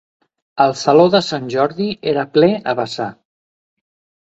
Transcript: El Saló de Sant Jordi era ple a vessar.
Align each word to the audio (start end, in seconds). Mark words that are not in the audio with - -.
El 0.63 0.71
Saló 0.79 1.05
de 1.17 1.21
Sant 1.25 1.51
Jordi 1.57 1.91
era 2.15 2.25
ple 2.39 2.51
a 2.73 2.77
vessar. 2.83 3.09